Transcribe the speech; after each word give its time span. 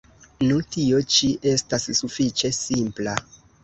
Nu, 0.47 0.57
tio 0.77 1.03
ĉi 1.17 1.31
estas 1.53 1.89
sufiĉe 2.03 2.55
simpla. 2.65 3.19